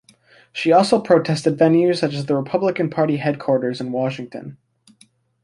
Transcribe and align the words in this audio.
She 0.51 0.71
also 0.71 0.99
protested 0.99 1.59
venues 1.59 1.97
such 1.99 2.15
as 2.15 2.25
the 2.25 2.35
Republican 2.35 2.89
Party 2.89 3.17
headquarters 3.17 3.79
in 3.79 3.91
Washington. 3.91 4.57